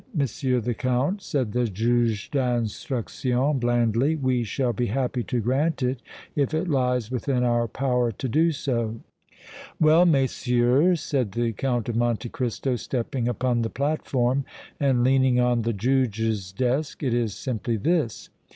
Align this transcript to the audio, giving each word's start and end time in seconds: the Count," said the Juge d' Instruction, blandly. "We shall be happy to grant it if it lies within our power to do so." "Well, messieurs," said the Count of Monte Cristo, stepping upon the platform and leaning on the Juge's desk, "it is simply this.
the 0.15 0.75
Count," 0.75 1.21
said 1.21 1.51
the 1.51 1.65
Juge 1.67 2.31
d' 2.31 2.35
Instruction, 2.37 3.59
blandly. 3.59 4.15
"We 4.15 4.43
shall 4.43 4.73
be 4.73 4.87
happy 4.87 5.21
to 5.25 5.39
grant 5.39 5.83
it 5.83 6.01
if 6.35 6.55
it 6.55 6.67
lies 6.67 7.11
within 7.11 7.43
our 7.43 7.67
power 7.67 8.11
to 8.11 8.27
do 8.27 8.51
so." 8.51 8.99
"Well, 9.79 10.07
messieurs," 10.07 11.01
said 11.01 11.33
the 11.33 11.51
Count 11.53 11.87
of 11.87 11.95
Monte 11.97 12.29
Cristo, 12.29 12.77
stepping 12.77 13.27
upon 13.27 13.61
the 13.61 13.69
platform 13.69 14.43
and 14.79 15.03
leaning 15.03 15.39
on 15.39 15.61
the 15.61 15.71
Juge's 15.71 16.51
desk, 16.51 17.03
"it 17.03 17.13
is 17.13 17.35
simply 17.35 17.77
this. 17.77 18.31